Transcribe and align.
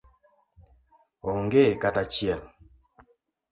Onge 1.31 1.63
kata 1.81 2.01
achiel. 2.05 2.41